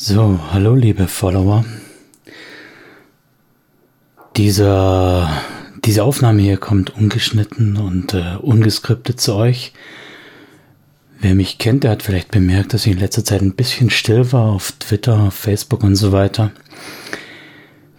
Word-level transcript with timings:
So, 0.00 0.38
hallo 0.52 0.76
liebe 0.76 1.08
Follower. 1.08 1.64
Dieser, 4.36 5.28
diese 5.84 6.04
Aufnahme 6.04 6.40
hier 6.40 6.56
kommt 6.56 6.90
ungeschnitten 6.96 7.76
und 7.76 8.14
äh, 8.14 8.36
ungeskriptet 8.40 9.20
zu 9.20 9.34
euch. 9.34 9.72
Wer 11.18 11.34
mich 11.34 11.58
kennt, 11.58 11.82
der 11.82 11.90
hat 11.90 12.04
vielleicht 12.04 12.30
bemerkt, 12.30 12.74
dass 12.74 12.86
ich 12.86 12.92
in 12.92 13.00
letzter 13.00 13.24
Zeit 13.24 13.42
ein 13.42 13.56
bisschen 13.56 13.90
still 13.90 14.30
war 14.30 14.52
auf 14.52 14.70
Twitter, 14.78 15.32
Facebook 15.32 15.82
und 15.82 15.96
so 15.96 16.12
weiter. 16.12 16.52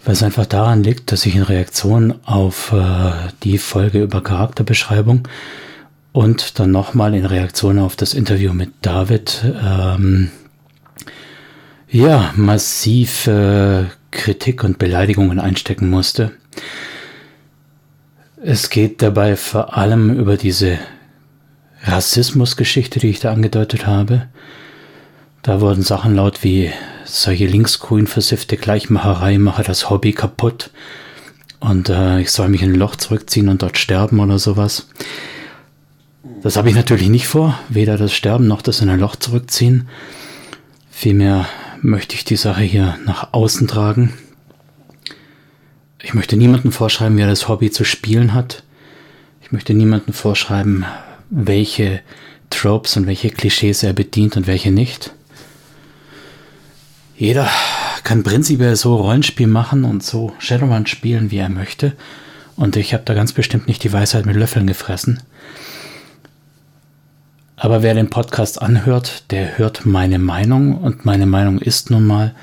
Was 0.05 0.23
einfach 0.23 0.45
daran 0.45 0.83
liegt, 0.83 1.11
dass 1.11 1.25
ich 1.25 1.35
in 1.35 1.43
Reaktion 1.43 2.15
auf 2.23 2.71
äh, 2.71 3.11
die 3.43 3.57
Folge 3.57 4.01
über 4.01 4.23
Charakterbeschreibung 4.23 5.27
und 6.13 6.61
dann 6.61 6.71
nochmal 6.71 7.13
in 7.13 7.25
Reaktion 7.25 7.77
auf 7.77 7.97
das 7.97 8.13
Interview 8.13 8.53
mit 8.53 8.69
David 8.83 9.43
ähm, 9.61 10.31
ja, 11.91 12.33
massive 12.35 13.91
Kritik 14.11 14.63
und 14.63 14.77
Beleidigungen 14.77 15.39
einstecken 15.39 15.89
musste. 15.89 16.31
Es 18.41 18.69
geht 18.69 19.01
dabei 19.01 19.35
vor 19.35 19.77
allem 19.77 20.17
über 20.17 20.37
diese 20.37 20.79
Rassismusgeschichte, 21.83 22.99
die 22.99 23.09
ich 23.09 23.19
da 23.19 23.31
angedeutet 23.31 23.85
habe. 23.85 24.27
Da 25.41 25.61
wurden 25.61 25.81
Sachen 25.81 26.15
laut 26.15 26.43
wie 26.43 26.71
solche 27.05 27.47
linksgrün 27.47 28.07
versiffte 28.07 28.57
Gleichmacherei 28.57 29.37
mache 29.37 29.63
das 29.63 29.89
Hobby 29.89 30.13
kaputt 30.13 30.69
und 31.59 31.89
äh, 31.89 32.21
ich 32.21 32.31
soll 32.31 32.49
mich 32.49 32.61
in 32.61 32.73
ein 32.73 32.79
Loch 32.79 32.95
zurückziehen 32.95 33.49
und 33.49 33.61
dort 33.61 33.77
sterben 33.77 34.19
oder 34.19 34.37
sowas. 34.37 34.87
Das 36.41 36.55
habe 36.55 36.69
ich 36.69 36.75
natürlich 36.75 37.09
nicht 37.09 37.27
vor, 37.27 37.57
weder 37.69 37.97
das 37.97 38.13
Sterben 38.13 38.47
noch 38.47 38.61
das 38.61 38.81
in 38.81 38.89
ein 38.89 38.99
Loch 38.99 39.15
zurückziehen. 39.15 39.89
Vielmehr 40.91 41.47
möchte 41.81 42.15
ich 42.15 42.25
die 42.25 42.35
Sache 42.35 42.61
hier 42.61 42.97
nach 43.05 43.33
außen 43.33 43.67
tragen. 43.67 44.13
Ich 46.01 46.13
möchte 46.13 46.37
niemandem 46.37 46.71
vorschreiben, 46.71 47.17
wie 47.17 47.21
er 47.21 47.27
das 47.27 47.47
Hobby 47.47 47.71
zu 47.71 47.83
spielen 47.83 48.33
hat. 48.33 48.63
Ich 49.41 49.51
möchte 49.51 49.73
niemandem 49.73 50.13
vorschreiben, 50.13 50.85
welche 51.29 52.01
Tropes 52.49 52.97
und 52.97 53.07
welche 53.07 53.29
Klischees 53.29 53.83
er 53.83 53.93
bedient 53.93 54.37
und 54.37 54.47
welche 54.47 54.71
nicht. 54.71 55.13
Jeder 57.17 57.49
kann 58.03 58.23
prinzipiell 58.23 58.75
so 58.75 58.95
Rollenspiel 58.95 59.47
machen 59.47 59.83
und 59.83 60.03
so 60.03 60.33
Shadowrun 60.39 60.87
spielen, 60.87 61.31
wie 61.31 61.37
er 61.37 61.49
möchte. 61.49 61.93
Und 62.55 62.75
ich 62.75 62.93
habe 62.93 63.03
da 63.05 63.13
ganz 63.13 63.33
bestimmt 63.33 63.67
nicht 63.67 63.83
die 63.83 63.93
Weisheit 63.93 64.25
mit 64.25 64.35
Löffeln 64.35 64.67
gefressen. 64.67 65.21
Aber 67.61 67.83
wer 67.83 67.93
den 67.93 68.09
Podcast 68.09 68.61
anhört, 68.61 69.29
der 69.31 69.57
hört 69.57 69.85
meine 69.85 70.17
Meinung 70.17 70.77
und 70.77 71.03
meine 71.03 71.25
Meinung 71.25 71.59
ist 71.59 71.89
nun 71.89 72.07
mal, 72.07 72.33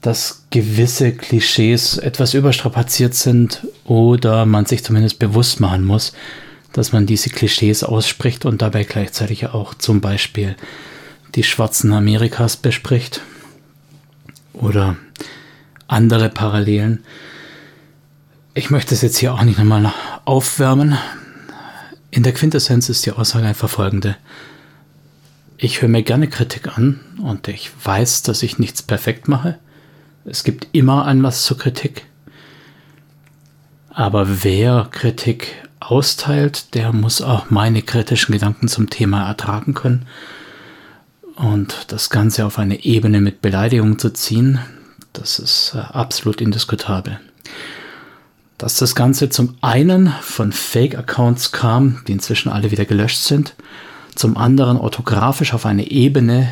dass 0.00 0.44
gewisse 0.50 1.10
Klischees 1.12 1.98
etwas 1.98 2.32
überstrapaziert 2.32 3.14
sind 3.14 3.66
oder 3.84 4.46
man 4.46 4.64
sich 4.64 4.84
zumindest 4.84 5.18
bewusst 5.18 5.58
machen 5.58 5.84
muss, 5.84 6.12
dass 6.72 6.92
man 6.92 7.04
diese 7.04 7.30
Klischees 7.30 7.82
ausspricht 7.82 8.44
und 8.44 8.62
dabei 8.62 8.84
gleichzeitig 8.84 9.48
auch 9.48 9.74
zum 9.74 10.00
Beispiel 10.00 10.54
die 11.34 11.42
Schwarzen 11.42 11.92
Amerikas 11.92 12.56
bespricht 12.56 13.22
oder 14.52 14.96
andere 15.88 16.28
Parallelen. 16.28 17.02
Ich 18.54 18.70
möchte 18.70 18.94
es 18.94 19.02
jetzt 19.02 19.18
hier 19.18 19.34
auch 19.34 19.42
nicht 19.42 19.58
nochmal 19.58 19.92
aufwärmen, 20.24 20.96
in 22.22 22.24
der 22.24 22.34
Quintessenz 22.34 22.88
ist 22.88 23.04
die 23.04 23.10
Aussage 23.10 23.48
einfach 23.48 23.68
folgende. 23.68 24.16
Ich 25.56 25.82
höre 25.82 25.88
mir 25.88 26.04
gerne 26.04 26.28
Kritik 26.28 26.78
an 26.78 27.00
und 27.20 27.48
ich 27.48 27.72
weiß, 27.82 28.22
dass 28.22 28.44
ich 28.44 28.60
nichts 28.60 28.80
perfekt 28.80 29.26
mache. 29.26 29.58
Es 30.24 30.44
gibt 30.44 30.68
immer 30.70 31.04
Anlass 31.04 31.42
zur 31.42 31.58
Kritik. 31.58 32.06
Aber 33.88 34.44
wer 34.44 34.86
Kritik 34.92 35.48
austeilt, 35.80 36.76
der 36.76 36.92
muss 36.92 37.22
auch 37.22 37.50
meine 37.50 37.82
kritischen 37.82 38.30
Gedanken 38.30 38.68
zum 38.68 38.88
Thema 38.88 39.26
ertragen 39.26 39.74
können. 39.74 40.06
Und 41.34 41.86
das 41.88 42.08
Ganze 42.08 42.46
auf 42.46 42.60
eine 42.60 42.84
Ebene 42.84 43.20
mit 43.20 43.42
Beleidigung 43.42 43.98
zu 43.98 44.12
ziehen, 44.12 44.60
das 45.12 45.40
ist 45.40 45.72
äh, 45.74 45.78
absolut 45.78 46.40
indiskutabel 46.40 47.18
dass 48.62 48.76
das 48.76 48.94
Ganze 48.94 49.28
zum 49.28 49.56
einen 49.60 50.14
von 50.20 50.52
Fake-Accounts 50.52 51.50
kam, 51.50 52.00
die 52.06 52.12
inzwischen 52.12 52.48
alle 52.48 52.70
wieder 52.70 52.84
gelöscht 52.84 53.18
sind, 53.18 53.56
zum 54.14 54.36
anderen 54.36 54.76
orthografisch 54.76 55.52
auf 55.52 55.66
eine 55.66 55.90
Ebene, 55.90 56.48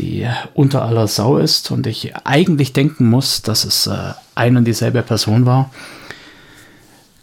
die 0.00 0.26
unter 0.54 0.82
aller 0.82 1.06
Sau 1.06 1.38
ist 1.38 1.70
und 1.70 1.86
ich 1.86 2.16
eigentlich 2.24 2.72
denken 2.72 3.08
muss, 3.08 3.42
dass 3.42 3.64
es 3.64 3.86
äh, 3.86 4.14
ein 4.34 4.56
und 4.56 4.64
dieselbe 4.64 5.02
Person 5.02 5.46
war, 5.46 5.70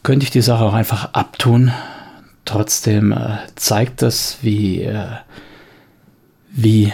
könnte 0.03 0.23
ich 0.23 0.31
die 0.31 0.39
Sache 0.39 0.63
auch 0.63 0.73
einfach 0.73 1.13
abtun. 1.13 1.73
Trotzdem 2.45 3.11
äh, 3.11 3.39
zeigt 3.55 4.01
das, 4.01 4.37
wie, 4.41 4.83
äh, 4.83 5.17
wie 6.49 6.93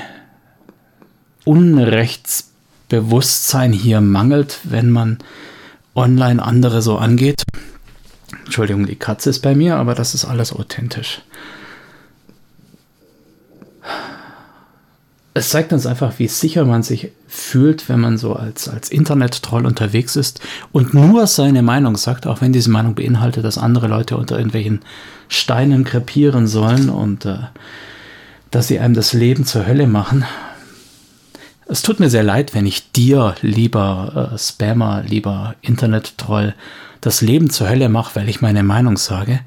Unrechtsbewusstsein 1.46 3.72
hier 3.72 4.02
mangelt, 4.02 4.62
wenn 4.64 4.90
man 4.90 5.20
online 6.00 6.42
andere 6.42 6.82
so 6.82 6.98
angeht. 6.98 7.44
Entschuldigung, 8.46 8.86
die 8.86 8.96
Katze 8.96 9.30
ist 9.30 9.40
bei 9.40 9.54
mir, 9.54 9.76
aber 9.76 9.94
das 9.94 10.14
ist 10.14 10.26
alles 10.26 10.54
authentisch. 10.54 11.22
Es 15.34 15.50
zeigt 15.50 15.72
uns 15.72 15.86
einfach, 15.86 16.14
wie 16.18 16.28
sicher 16.28 16.66
man 16.66 16.84
sich 16.84 17.12
fühlt, 17.28 17.88
wenn 17.88 18.00
man 18.00 18.18
so 18.18 18.34
als, 18.34 18.68
als 18.68 18.90
Internet-Troll 18.90 19.66
unterwegs 19.66 20.16
ist 20.16 20.42
und 20.72 20.94
nur 20.94 21.28
seine 21.28 21.62
Meinung 21.62 21.96
sagt, 21.98 22.28
auch 22.28 22.42
wenn 22.42 22.52
diese 22.52 22.72
Meinung 22.72 22.96
beinhaltet, 22.96 23.46
dass 23.46 23.58
andere 23.58 23.88
Leute 23.88 24.18
unter 24.18 24.38
irgendwelchen 24.38 24.82
Steinen 25.28 25.84
krepieren 25.84 26.48
sollen 26.48 26.90
und 26.90 27.26
äh, 27.26 27.38
dass 28.52 28.68
sie 28.68 28.80
einem 28.80 28.96
das 28.96 29.14
Leben 29.14 29.46
zur 29.46 29.68
Hölle 29.68 29.88
machen. 29.88 30.26
Es 31.72 31.84
tut 31.84 32.00
mir 32.00 32.10
sehr 32.10 32.24
leid, 32.24 32.56
wenn 32.56 32.66
ich 32.66 32.92
dir, 32.94 33.36
lieber 33.42 34.32
äh, 34.34 34.38
Spammer, 34.40 35.04
lieber 35.04 35.54
Internet-Troll, 35.62 36.56
das 37.00 37.22
Leben 37.22 37.52
zur 37.52 37.70
Hölle 37.70 37.90
mache, 37.90 38.16
weil 38.16 38.28
ich 38.28 38.42
meine 38.42 38.64
Meinung 38.64 38.98
sage. 38.98 39.42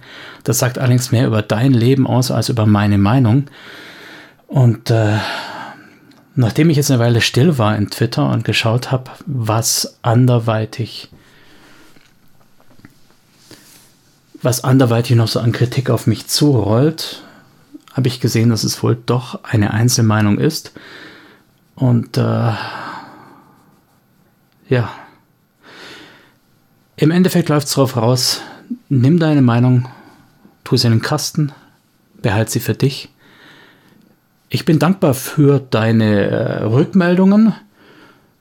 Das 0.45 0.61
sagt 0.61 0.79
allerdings 0.79 1.11
mehr 1.11 1.27
über 1.27 1.43
dein 1.43 1.73
Leben 1.73 2.07
aus 2.07 2.31
als 2.31 2.49
über 2.49 2.65
meine 2.65 2.97
Meinung. 2.97 3.47
Und 4.47 4.89
äh, 4.91 5.19
nachdem 6.37 6.71
ich 6.71 6.77
jetzt 6.77 6.93
eine 6.93 7.01
Weile 7.01 7.21
still 7.21 7.59
war 7.59 7.77
in 7.77 7.91
Twitter 7.91 8.31
und 8.31 8.45
geschaut 8.45 8.93
habe, 8.93 9.11
was 9.27 9.99
anderweitig 10.03 11.09
was 14.43 14.63
anderweitig 14.63 15.17
noch 15.17 15.29
so 15.29 15.41
an 15.41 15.53
Kritik 15.53 15.91
auf 15.91 16.07
mich 16.07 16.29
zurollt, 16.29 17.23
habe 17.93 18.09
ich 18.09 18.21
gesehen, 18.21 18.51
dass 18.51 18.63
es 18.65 18.83
wohl 18.83 18.97
doch 19.07 19.43
eine 19.43 19.73
Einzelmeinung 19.73 20.39
ist 20.39 20.73
und 21.83 22.17
äh, 22.17 22.53
ja, 24.69 24.93
im 26.95 27.11
Endeffekt 27.11 27.49
läuft 27.49 27.67
es 27.67 27.75
darauf 27.75 27.97
raus, 27.97 28.41
nimm 28.89 29.19
deine 29.19 29.43
Meinung, 29.43 29.89
tu 30.63 30.77
sie 30.77 30.87
in 30.87 30.93
den 30.93 31.03
Kasten, 31.03 31.51
behalt 32.23 32.51
sie 32.51 32.61
für 32.61 32.75
dich. 32.75 33.09
Ich 34.49 34.65
bin 34.65 34.79
dankbar 34.79 35.15
für 35.15 35.59
deine 35.59 36.21
äh, 36.21 36.63
Rückmeldungen. 36.63 37.53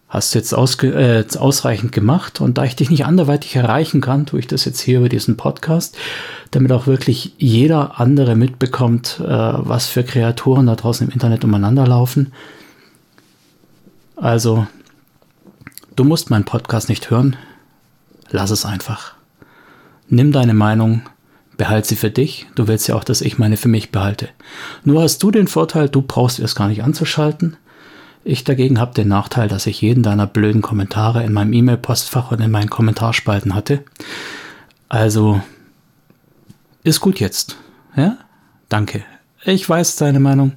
Hast 0.08 0.36
du 0.36 0.38
jetzt 0.38 0.54
äh, 0.54 1.26
ausreichend 1.40 1.94
gemacht 1.94 2.42
und 2.42 2.60
da 2.60 2.66
ich 2.66 2.76
dich 2.76 2.92
nicht 2.92 3.06
anderweitig 3.08 3.56
erreichen 3.56 4.02
kann, 4.02 4.28
tue 4.28 4.42
ich 4.42 4.46
das 4.46 4.66
jetzt 4.66 4.82
hier 4.82 5.00
über 5.00 5.10
diesen 5.10 5.36
Podcast, 5.36 5.98
damit 6.52 6.72
auch 6.72 6.86
wirklich 6.86 7.34
jeder 7.40 8.00
andere 8.00 8.36
mitbekommt, 8.36 9.20
äh, 9.20 9.26
was 9.28 9.88
für 9.88 10.04
Kreaturen 10.04 10.68
da 10.68 10.76
draußen 10.76 11.08
im 11.08 11.14
Internet 11.14 11.44
umeinander 11.44 11.88
laufen. 11.88 12.34
Also, 14.22 14.68
du 15.96 16.04
musst 16.04 16.30
meinen 16.30 16.46
Podcast 16.46 16.90
nicht 16.90 17.10
hören. 17.10 17.38
Lass 18.30 18.52
es 18.52 18.66
einfach. 18.66 19.16
Nimm 20.10 20.32
deine 20.32 20.54
Meinung, 20.54 21.02
behalte 21.58 21.88
sie 21.88 21.96
für 21.96 22.12
dich. 22.12 22.46
Du 22.54 22.68
willst 22.68 22.88
ja 22.88 22.94
auch, 22.94 23.04
dass 23.04 23.22
ich 23.22 23.40
meine 23.40 23.58
für 23.58 23.68
mich 23.68 23.92
behalte. 23.92 24.30
Nur 24.84 25.02
hast 25.02 25.24
du 25.24 25.32
den 25.32 25.48
Vorteil, 25.48 25.90
du 25.90 26.04
brauchst 26.04 26.40
erst 26.40 26.56
gar 26.56 26.68
nicht 26.68 26.84
anzuschalten. 26.84 27.58
Ich 28.24 28.44
dagegen 28.44 28.80
habe 28.80 28.94
den 28.94 29.08
Nachteil, 29.08 29.48
dass 29.48 29.66
ich 29.66 29.82
jeden 29.82 30.04
deiner 30.04 30.28
blöden 30.28 30.62
Kommentare 30.62 31.24
in 31.24 31.34
meinem 31.34 31.54
E-Mail-Postfach 31.54 32.30
und 32.30 32.42
in 32.42 32.52
meinen 32.52 32.70
Kommentarspalten 32.70 33.56
hatte. 33.56 33.84
Also, 34.88 35.42
ist 36.84 37.00
gut 37.00 37.20
jetzt. 37.20 37.58
Ja? 37.96 38.18
Danke. 38.70 39.04
Ich 39.44 39.68
weiß 39.68 39.96
deine 39.96 40.20
Meinung. 40.20 40.52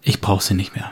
Ich 0.00 0.22
brauche 0.22 0.42
sie 0.42 0.54
nicht 0.54 0.74
mehr. 0.74 0.90